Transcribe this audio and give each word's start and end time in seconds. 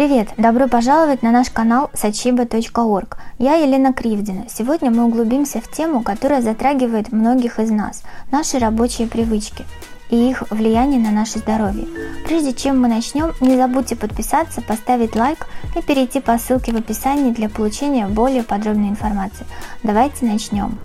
Привет! 0.00 0.28
Добро 0.38 0.66
пожаловать 0.66 1.22
на 1.22 1.30
наш 1.30 1.50
канал 1.50 1.90
sachiba.org. 1.92 3.18
Я 3.38 3.56
Елена 3.56 3.92
Кривдина. 3.92 4.46
Сегодня 4.48 4.90
мы 4.90 5.04
углубимся 5.04 5.60
в 5.60 5.70
тему, 5.70 6.02
которая 6.02 6.40
затрагивает 6.40 7.12
многих 7.12 7.58
из 7.58 7.70
нас– 7.70 8.02
наши 8.32 8.58
рабочие 8.58 9.08
привычки 9.08 9.66
и 10.08 10.30
их 10.30 10.42
влияние 10.48 11.00
на 11.00 11.10
наше 11.10 11.40
здоровье. 11.40 11.86
Прежде 12.24 12.54
чем 12.54 12.80
мы 12.80 12.88
начнем, 12.88 13.34
не 13.42 13.58
забудьте 13.58 13.94
подписаться, 13.94 14.62
поставить 14.62 15.16
лайк 15.16 15.46
и 15.76 15.82
перейти 15.82 16.20
по 16.20 16.38
ссылке 16.38 16.72
в 16.72 16.76
описании 16.76 17.32
для 17.32 17.50
получения 17.50 18.06
более 18.06 18.42
подробной 18.42 18.88
информации. 18.88 19.44
Давайте 19.82 20.24
начнем. 20.24 20.78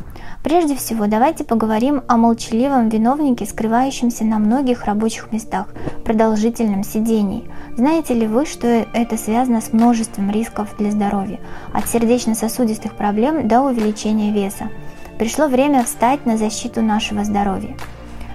Прежде 0.45 0.75
всего, 0.75 1.07
давайте 1.07 1.43
поговорим 1.43 2.03
о 2.07 2.17
молчаливом 2.17 2.87
виновнике, 2.89 3.47
скрывающемся 3.47 4.25
на 4.25 4.37
многих 4.37 4.85
рабочих 4.85 5.31
местах, 5.31 5.73
продолжительном 6.03 6.83
сидении. 6.83 7.49
Знаете 7.75 8.13
ли 8.13 8.27
вы, 8.27 8.45
что 8.45 8.67
это 8.67 9.17
связано 9.17 9.59
с 9.59 9.73
множеством 9.73 10.29
рисков 10.29 10.75
для 10.77 10.91
здоровья, 10.91 11.39
от 11.73 11.89
сердечно-сосудистых 11.89 12.93
проблем 12.93 13.47
до 13.47 13.61
увеличения 13.61 14.31
веса? 14.31 14.69
Пришло 15.17 15.47
время 15.47 15.83
встать 15.83 16.27
на 16.27 16.37
защиту 16.37 16.83
нашего 16.83 17.25
здоровья. 17.25 17.75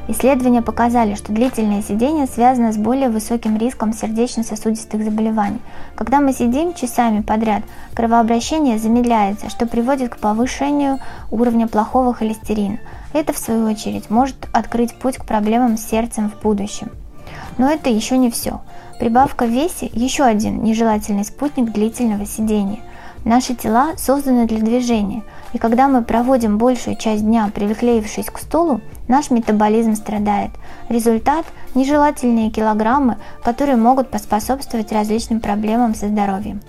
Исследования 0.08 0.62
показали, 0.62 1.14
что 1.14 1.32
длительное 1.32 1.82
сидение 1.82 2.26
связано 2.26 2.72
с 2.72 2.76
более 2.76 3.10
высоким 3.10 3.56
риском 3.56 3.92
сердечно-сосудистых 3.92 5.04
заболеваний. 5.04 5.60
Когда 5.94 6.20
мы 6.20 6.32
сидим 6.32 6.74
часами 6.74 7.20
подряд, 7.20 7.62
кровообращение 7.94 8.78
замедляется, 8.78 9.50
что 9.50 9.66
приводит 9.66 10.14
к 10.14 10.18
повышению 10.18 10.98
уровня 11.30 11.68
плохого 11.68 12.12
холестерина. 12.14 12.78
Это, 13.12 13.32
в 13.32 13.38
свою 13.38 13.66
очередь, 13.66 14.10
может 14.10 14.48
открыть 14.52 14.94
путь 14.94 15.18
к 15.18 15.24
проблемам 15.24 15.76
с 15.76 15.88
сердцем 15.88 16.30
в 16.30 16.42
будущем. 16.42 16.90
Но 17.58 17.70
это 17.70 17.90
еще 17.90 18.16
не 18.16 18.30
все. 18.30 18.60
Прибавка 18.98 19.44
в 19.44 19.50
весе– 19.50 19.90
еще 19.92 20.24
один 20.24 20.62
нежелательный 20.62 21.24
спутник 21.24 21.72
длительного 21.72 22.26
сидения. 22.26 22.80
Наши 23.24 23.54
тела 23.54 23.92
созданы 23.98 24.46
для 24.46 24.60
движения, 24.60 25.22
и 25.52 25.58
когда 25.58 25.88
мы 25.88 26.02
проводим 26.02 26.56
большую 26.56 26.96
часть 26.96 27.22
дня 27.22 27.50
приклеившись 27.54 28.30
к 28.30 28.38
стулу, 28.38 28.80
наш 29.10 29.30
метаболизм 29.30 29.94
страдает. 29.94 30.50
Результат– 30.88 31.44
нежелательные 31.74 32.50
килограммы, 32.50 33.18
которые 33.44 33.76
могут 33.76 34.08
поспособствовать 34.08 34.92
различным 34.92 35.40
проблемам 35.40 35.94
со 35.94 36.08
здоровьем. 36.08 36.62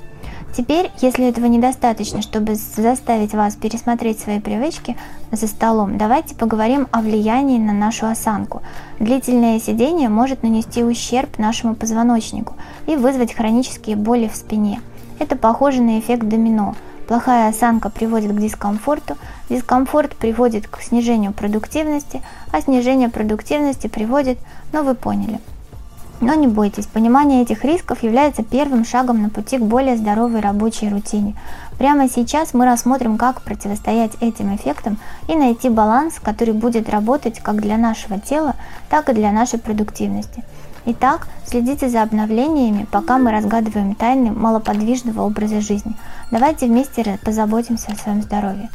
Теперь, 0.57 0.91
если 1.01 1.29
этого 1.29 1.45
недостаточно, 1.45 2.21
чтобы 2.21 2.55
заставить 2.55 3.33
вас 3.33 3.55
пересмотреть 3.55 4.19
свои 4.19 4.41
привычки 4.41 4.97
за 5.31 5.47
столом, 5.47 5.97
давайте 5.97 6.35
поговорим 6.35 6.89
о 6.91 6.99
влиянии 6.99 7.57
на 7.57 7.71
нашу 7.71 8.07
осанку. 8.07 8.61
Длительное 8.99 9.61
сидение 9.61 10.09
может 10.09 10.43
нанести 10.43 10.83
ущерб 10.83 11.37
нашему 11.37 11.75
позвоночнику 11.75 12.55
и 12.85 12.97
вызвать 12.97 13.33
хронические 13.33 13.95
боли 13.95 14.27
в 14.27 14.35
спине– 14.35 14.81
это 15.21 15.35
похоже 15.35 15.83
на 15.83 15.99
эффект 15.99 16.23
домино. 16.23 16.73
Плохая 17.11 17.49
осанка 17.49 17.89
приводит 17.89 18.31
к 18.31 18.39
дискомфорту, 18.39 19.17
дискомфорт 19.49 20.15
приводит 20.15 20.69
к 20.69 20.81
снижению 20.81 21.33
продуктивности, 21.33 22.21
а 22.53 22.61
снижение 22.61 23.09
продуктивности 23.09 23.87
приводит, 23.87 24.39
ну 24.71 24.81
вы 24.83 24.95
поняли. 24.95 25.41
Но 26.21 26.35
не 26.35 26.47
бойтесь, 26.47 26.85
понимание 26.85 27.41
этих 27.41 27.65
рисков 27.65 28.01
является 28.01 28.43
первым 28.43 28.85
шагом 28.85 29.21
на 29.23 29.29
пути 29.29 29.57
к 29.57 29.61
более 29.61 29.97
здоровой 29.97 30.39
рабочей 30.39 30.87
рутине. 30.87 31.35
Прямо 31.77 32.07
сейчас 32.07 32.53
мы 32.53 32.63
рассмотрим, 32.63 33.17
как 33.17 33.41
противостоять 33.41 34.13
этим 34.21 34.55
эффектам 34.55 34.97
и 35.27 35.35
найти 35.35 35.67
баланс, 35.67 36.13
который 36.17 36.53
будет 36.53 36.89
работать 36.89 37.41
как 37.41 37.59
для 37.59 37.75
нашего 37.75 38.21
тела, 38.21 38.55
так 38.89 39.09
и 39.09 39.13
для 39.13 39.33
нашей 39.33 39.59
продуктивности. 39.59 40.45
Итак, 40.85 41.27
следите 41.45 41.89
за 41.89 42.01
обновлениями, 42.01 42.87
пока 42.91 43.19
мы 43.19 43.31
разгадываем 43.31 43.93
тайны 43.93 44.31
малоподвижного 44.31 45.21
образа 45.21 45.61
жизни. 45.61 45.95
Давайте 46.31 46.65
вместе 46.65 47.19
позаботимся 47.23 47.91
о 47.91 47.95
своем 47.95 48.23
здоровье. 48.23 48.69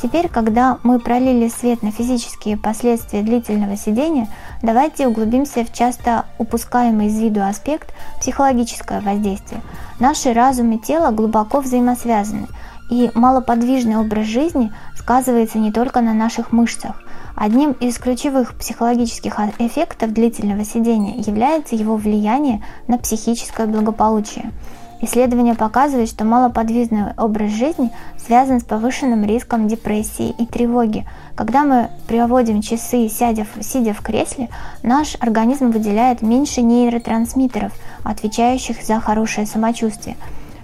Теперь, 0.00 0.28
когда 0.28 0.78
мы 0.84 1.00
пролили 1.00 1.48
свет 1.48 1.82
на 1.82 1.90
физические 1.90 2.56
последствия 2.56 3.22
длительного 3.22 3.76
сидения, 3.76 4.28
давайте 4.62 5.08
углубимся 5.08 5.64
в 5.64 5.72
часто 5.72 6.26
упускаемый 6.38 7.08
из 7.08 7.18
виду 7.18 7.42
аспект 7.42 7.92
психологическое 8.20 9.00
воздействие. 9.00 9.60
Наши 9.98 10.32
разум 10.32 10.70
и 10.70 10.78
тело 10.78 11.10
глубоко 11.10 11.60
взаимосвязаны, 11.60 12.46
и 12.88 13.10
малоподвижный 13.14 13.96
образ 13.96 14.26
жизни 14.26 14.72
сказывается 14.96 15.58
не 15.58 15.72
только 15.72 16.00
на 16.00 16.14
наших 16.14 16.52
мышцах. 16.52 17.02
Одним 17.40 17.70
из 17.70 17.98
ключевых 17.98 18.56
психологических 18.56 19.38
эффектов 19.60 20.12
длительного 20.12 20.64
сидения 20.64 21.18
является 21.18 21.76
его 21.76 21.94
влияние 21.94 22.64
на 22.88 22.98
психическое 22.98 23.68
благополучие. 23.68 24.50
Исследования 25.02 25.54
показывают, 25.54 26.10
что 26.10 26.24
малоподвижный 26.24 27.12
образ 27.16 27.52
жизни 27.52 27.92
связан 28.16 28.58
с 28.58 28.64
повышенным 28.64 29.24
риском 29.24 29.68
депрессии 29.68 30.34
и 30.36 30.46
тревоги. 30.46 31.06
Когда 31.36 31.62
мы 31.62 31.90
проводим 32.08 32.60
часы, 32.60 33.08
сидя 33.08 33.46
в, 33.54 33.62
сидя 33.62 33.94
в 33.94 34.02
кресле, 34.02 34.48
наш 34.82 35.14
организм 35.20 35.70
выделяет 35.70 36.22
меньше 36.22 36.62
нейротрансмиттеров, 36.62 37.72
отвечающих 38.02 38.82
за 38.82 38.98
хорошее 38.98 39.46
самочувствие, 39.46 40.16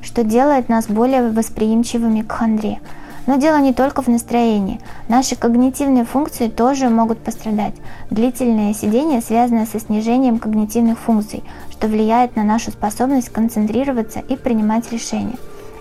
что 0.02 0.24
делает 0.24 0.68
нас 0.68 0.88
более 0.88 1.30
восприимчивыми 1.30 2.22
к 2.22 2.32
хандре. 2.32 2.80
Но 3.26 3.36
дело 3.36 3.58
не 3.58 3.72
только 3.72 4.02
в 4.02 4.08
настроении. 4.08 4.80
Наши 5.08 5.34
когнитивные 5.34 6.04
функции 6.04 6.48
тоже 6.48 6.90
могут 6.90 7.18
пострадать. 7.18 7.74
Длительное 8.10 8.74
сидение 8.74 9.22
связано 9.22 9.66
со 9.66 9.80
снижением 9.80 10.38
когнитивных 10.38 10.98
функций, 10.98 11.42
что 11.70 11.88
влияет 11.88 12.36
на 12.36 12.44
нашу 12.44 12.70
способность 12.70 13.30
концентрироваться 13.30 14.20
и 14.20 14.36
принимать 14.36 14.92
решения. 14.92 15.36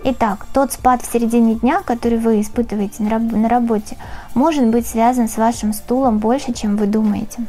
Итак, 0.05 0.45
тот 0.53 0.73
спад 0.73 1.01
в 1.01 1.11
середине 1.11 1.55
дня, 1.55 1.81
который 1.81 2.17
вы 2.17 2.41
испытываете 2.41 3.03
на 3.03 3.49
работе, 3.49 3.97
может 4.33 4.65
быть 4.67 4.85
связан 4.85 5.29
с 5.29 5.37
вашим 5.37 5.73
стулом 5.73 6.19
больше, 6.19 6.53
чем 6.53 6.75
вы 6.75 6.87
думаете. 6.87 7.45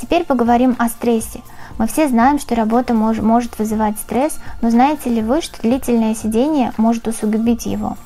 Теперь 0.00 0.24
поговорим 0.24 0.74
о 0.78 0.88
стрессе. 0.88 1.40
Мы 1.78 1.86
все 1.86 2.08
знаем, 2.08 2.38
что 2.38 2.54
работа 2.54 2.94
мож, 2.94 3.18
может 3.18 3.58
вызывать 3.58 3.98
стресс, 3.98 4.38
но 4.62 4.70
знаете 4.70 5.10
ли 5.10 5.22
вы, 5.22 5.40
что 5.40 5.62
длительное 5.62 6.14
сидение 6.14 6.72
может 6.76 7.06
усугубить 7.06 7.66
его? 7.66 7.96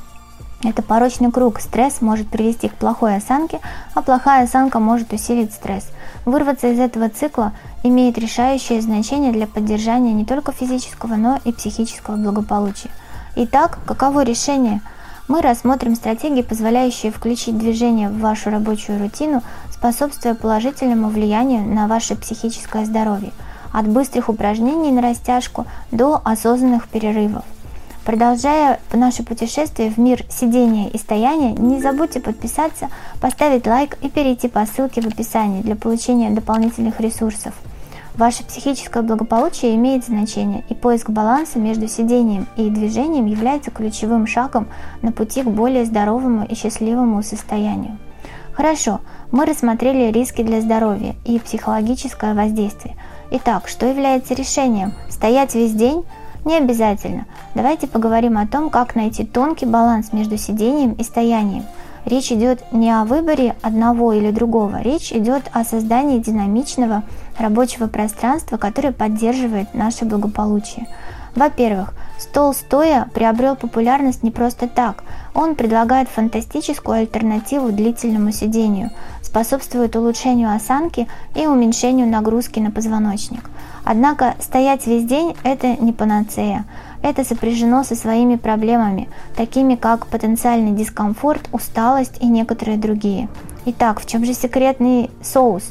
Это 0.64 0.80
порочный 0.82 1.30
круг. 1.30 1.60
Стресс 1.60 2.00
может 2.00 2.28
привести 2.28 2.68
к 2.68 2.74
плохой 2.74 3.16
осанке, 3.16 3.60
а 3.92 4.00
плохая 4.00 4.44
осанка 4.44 4.80
может 4.80 5.12
усилить 5.12 5.52
стресс. 5.52 5.86
Вырваться 6.24 6.68
из 6.68 6.80
этого 6.80 7.10
цикла 7.10 7.52
имеет 7.82 8.16
решающее 8.16 8.80
значение 8.80 9.30
для 9.30 9.46
поддержания 9.46 10.14
не 10.14 10.24
только 10.24 10.52
физического, 10.52 11.16
но 11.16 11.38
и 11.44 11.52
психического 11.52 12.16
благополучия. 12.16 12.88
Итак, 13.36 13.78
каково 13.84 14.24
решение? 14.24 14.80
Мы 15.28 15.42
рассмотрим 15.42 15.96
стратегии, 15.96 16.40
позволяющие 16.40 17.12
включить 17.12 17.58
движение 17.58 18.08
в 18.08 18.18
вашу 18.20 18.48
рабочую 18.48 18.98
рутину, 18.98 19.42
способствуя 19.70 20.34
положительному 20.34 21.08
влиянию 21.08 21.62
на 21.62 21.88
ваше 21.88 22.16
психическое 22.16 22.86
здоровье, 22.86 23.32
от 23.72 23.86
быстрых 23.86 24.30
упражнений 24.30 24.92
на 24.92 25.02
растяжку 25.02 25.66
до 25.90 26.22
осознанных 26.24 26.88
перерывов. 26.88 27.44
Продолжая 28.04 28.80
наше 28.92 29.22
путешествие 29.22 29.90
в 29.90 29.96
мир 29.96 30.24
сидения 30.28 30.90
и 30.90 30.98
стояния, 30.98 31.52
не 31.52 31.80
забудьте 31.80 32.20
подписаться, 32.20 32.90
поставить 33.18 33.66
лайк 33.66 33.96
и 34.02 34.10
перейти 34.10 34.48
по 34.48 34.66
ссылке 34.66 35.00
в 35.00 35.06
описании 35.06 35.62
для 35.62 35.74
получения 35.74 36.28
дополнительных 36.30 37.00
ресурсов. 37.00 37.54
Ваше 38.14 38.44
психическое 38.44 39.02
благополучие 39.02 39.74
имеет 39.74 40.04
значение, 40.04 40.64
и 40.68 40.74
поиск 40.74 41.08
баланса 41.08 41.58
между 41.58 41.88
сидением 41.88 42.46
и 42.58 42.68
движением 42.68 43.24
является 43.24 43.70
ключевым 43.70 44.26
шагом 44.26 44.68
на 45.00 45.10
пути 45.10 45.42
к 45.42 45.46
более 45.46 45.86
здоровому 45.86 46.44
и 46.44 46.54
счастливому 46.54 47.22
состоянию. 47.22 47.96
Хорошо, 48.52 49.00
мы 49.32 49.46
рассмотрели 49.46 50.12
риски 50.12 50.42
для 50.42 50.60
здоровья 50.60 51.16
и 51.24 51.38
психологическое 51.38 52.34
воздействие. 52.34 52.96
Итак, 53.30 53.66
что 53.66 53.86
является 53.86 54.34
решением? 54.34 54.92
Стоять 55.08 55.54
весь 55.54 55.72
день– 55.72 56.04
не 56.44 56.56
обязательно. 56.56 57.26
Давайте 57.54 57.86
поговорим 57.86 58.38
о 58.38 58.46
том, 58.46 58.70
как 58.70 58.94
найти 58.94 59.24
тонкий 59.24 59.66
баланс 59.66 60.12
между 60.12 60.36
сидением 60.36 60.92
и 60.92 61.02
стоянием. 61.02 61.64
Речь 62.04 62.30
идет 62.30 62.62
не 62.70 62.90
о 62.90 63.04
выборе 63.04 63.56
одного 63.62 64.12
или 64.12 64.30
другого, 64.30 64.82
речь 64.82 65.10
идет 65.10 65.44
о 65.52 65.64
создании 65.64 66.18
динамичного 66.18 67.02
рабочего 67.38 67.86
пространства, 67.86 68.58
которое 68.58 68.92
поддерживает 68.92 69.72
наше 69.72 70.04
благополучие. 70.04 70.86
Во-первых, 71.34 71.94
стол 72.18 72.54
стоя 72.54 73.08
приобрел 73.12 73.56
популярность 73.56 74.22
не 74.22 74.30
просто 74.30 74.68
так. 74.68 75.02
Он 75.34 75.56
предлагает 75.56 76.08
фантастическую 76.08 76.98
альтернативу 76.98 77.72
длительному 77.72 78.30
сидению, 78.30 78.90
способствует 79.34 79.96
улучшению 79.96 80.54
осанки 80.54 81.08
и 81.34 81.44
уменьшению 81.48 82.06
нагрузки 82.06 82.60
на 82.60 82.70
позвоночник. 82.70 83.50
Однако 83.82 84.36
стоять 84.38 84.86
весь 84.86 85.04
день– 85.04 85.34
это 85.42 85.74
не 85.74 85.92
панацея. 85.92 86.64
Это 87.02 87.24
сопряжено 87.24 87.82
со 87.82 87.96
своими 87.96 88.36
проблемами, 88.36 89.08
такими 89.34 89.74
как 89.74 90.06
потенциальный 90.06 90.70
дискомфорт, 90.70 91.48
усталость 91.50 92.22
и 92.22 92.26
некоторые 92.26 92.78
другие. 92.78 93.28
Итак, 93.64 94.00
в 94.00 94.06
чем 94.06 94.24
же 94.24 94.34
секретный 94.34 95.10
соус? 95.20 95.64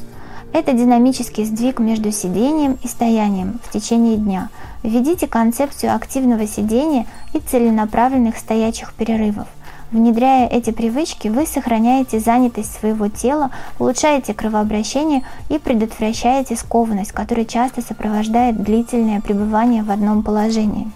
Это 0.52 0.74
динамический 0.74 1.46
сдвиг 1.46 1.78
между 1.78 2.12
сидением 2.12 2.76
и 2.82 2.86
стоянием 2.86 3.60
в 3.64 3.72
течение 3.72 4.18
дня. 4.18 4.50
Введите 4.82 5.26
концепцию 5.26 5.94
активного 5.94 6.46
сидения 6.46 7.06
и 7.32 7.38
целенаправленных 7.38 8.36
стоячих 8.36 8.92
перерывов. 8.92 9.48
Внедряя 9.94 10.48
эти 10.48 10.72
привычки, 10.72 11.28
вы 11.28 11.46
сохраняете 11.46 12.18
занятость 12.18 12.80
своего 12.80 13.06
тела, 13.06 13.52
улучшаете 13.78 14.34
кровообращение 14.34 15.22
и 15.48 15.60
предотвращаете 15.60 16.56
скованность, 16.56 17.12
которая 17.12 17.44
часто 17.44 17.80
сопровождает 17.80 18.60
длительное 18.60 19.20
пребывание 19.20 19.84
в 19.84 19.92
одном 19.92 20.24
положении. 20.24 20.90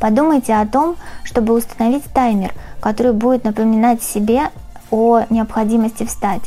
Подумайте 0.00 0.54
о 0.54 0.66
том, 0.66 0.96
чтобы 1.22 1.54
установить 1.54 2.02
таймер, 2.12 2.54
который 2.80 3.12
будет 3.12 3.44
напоминать 3.44 4.02
себе 4.02 4.50
о 4.90 5.20
необходимости 5.30 6.04
встать 6.04 6.42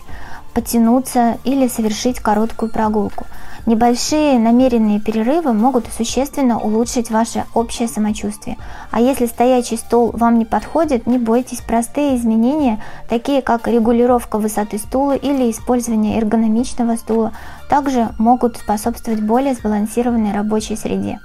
потянуться 0.60 1.38
или 1.46 1.70
совершить 1.70 2.20
короткую 2.20 2.70
прогулку. 2.70 3.26
Небольшие 3.66 4.38
намеренные 4.40 5.00
перерывы 5.00 5.54
могут 5.54 5.86
существенно 5.96 6.60
улучшить 6.60 7.10
ваше 7.10 7.46
общее 7.54 7.88
самочувствие. 7.88 8.58
А 8.92 9.00
если 9.00 9.26
стоячий 9.26 9.78
стол 9.78 10.12
вам 10.12 10.38
не 10.38 10.44
подходит, 10.44 11.08
не 11.08 11.18
бойтесь, 11.18 11.62
простые 11.62 12.18
изменения, 12.18 12.84
такие 13.08 13.42
как 13.42 13.70
регулировка 13.70 14.38
высоты 14.38 14.80
стула 14.80 15.16
или 15.16 15.50
использование 15.50 16.18
эргономичного 16.18 16.98
стула, 16.98 17.32
также 17.70 18.10
могут 18.18 18.58
способствовать 18.58 19.22
более 19.22 19.54
сбалансированной 19.54 20.34
рабочей 20.34 20.76
среде. 20.76 21.20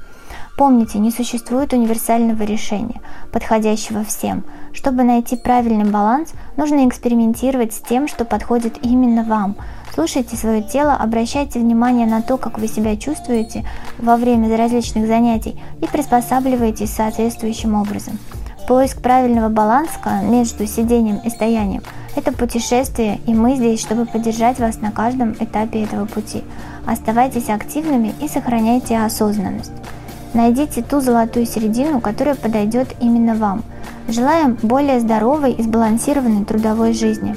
Помните, 0.56 1.00
не 1.00 1.10
существует 1.10 1.72
универсального 1.72 2.44
решения, 2.44 3.00
подходящего 3.32 4.04
всем. 4.04 4.44
Чтобы 4.72 5.02
найти 5.02 5.36
правильный 5.36 5.90
баланс, 5.90 6.32
нужно 6.56 6.86
экспериментировать 6.86 7.74
с 7.74 7.80
тем, 7.80 8.06
что 8.06 8.24
подходит 8.24 8.78
именно 8.82 9.24
вам. 9.24 9.56
Слушайте 9.92 10.36
свое 10.36 10.62
тело, 10.62 10.94
обращайте 10.94 11.58
внимание 11.58 12.06
на 12.06 12.22
то, 12.22 12.36
как 12.36 12.58
вы 12.58 12.68
себя 12.68 12.96
чувствуете 12.96 13.64
во 13.98 14.16
время 14.16 14.56
различных 14.56 15.08
занятий 15.08 15.60
и 15.82 15.86
приспосабливайтесь 15.86 16.92
соответствующим 16.92 17.74
образом. 17.74 18.18
Поиск 18.68 19.02
правильного 19.02 19.48
баланса 19.48 20.22
между 20.22 20.66
сидением 20.66 21.18
и 21.24 21.30
стоянием– 21.30 21.82
это 22.16 22.32
путешествие, 22.32 23.20
и 23.26 23.34
мы 23.34 23.56
здесь, 23.56 23.80
чтобы 23.80 24.06
поддержать 24.06 24.60
вас 24.60 24.80
на 24.80 24.92
каждом 24.92 25.32
этапе 25.32 25.82
этого 25.82 26.06
пути. 26.06 26.44
Оставайтесь 26.86 27.48
активными 27.48 28.14
и 28.20 28.28
сохраняйте 28.28 28.98
осознанность. 28.98 29.72
Найдите 30.34 30.82
ту 30.82 31.00
золотую 31.00 31.46
середину, 31.46 32.00
которая 32.00 32.34
подойдет 32.34 32.88
именно 33.00 33.34
вам. 33.34 33.62
Желаем 34.08 34.58
более 34.62 34.98
здоровой 34.98 35.52
и 35.52 35.62
сбалансированной 35.62 36.44
трудовой 36.44 36.92
жизни. 36.92 37.36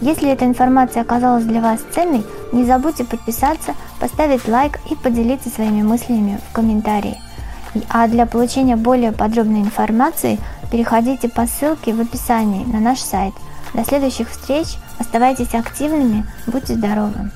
Если 0.00 0.30
эта 0.30 0.44
информация 0.44 1.02
оказалась 1.02 1.44
для 1.44 1.60
вас 1.60 1.80
ценной, 1.92 2.24
не 2.52 2.64
забудьте 2.64 3.04
подписаться, 3.04 3.74
поставить 3.98 4.46
лайк 4.46 4.78
и 4.90 4.94
поделиться 4.94 5.50
своими 5.50 5.82
мыслями 5.82 6.38
в 6.48 6.52
комментарии. 6.52 7.20
А 7.88 8.06
для 8.06 8.26
получения 8.26 8.76
более 8.76 9.10
подробной 9.10 9.60
информации 9.60 10.38
переходите 10.70 11.28
по 11.28 11.46
ссылке 11.46 11.92
в 11.92 12.00
описании 12.00 12.64
на 12.64 12.78
наш 12.78 13.00
сайт. 13.00 13.34
До 13.74 13.84
следующих 13.84 14.30
встреч, 14.30 14.76
оставайтесь 14.98 15.54
активными, 15.54 16.24
будьте 16.46 16.74
здоровы! 16.74 17.30